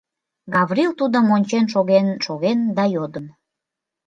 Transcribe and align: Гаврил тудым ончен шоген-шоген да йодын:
Гаврил 0.53 0.91
тудым 0.99 1.25
ончен 1.35 1.65
шоген-шоген 1.73 2.59
да 2.77 2.83
йодын: 2.95 3.25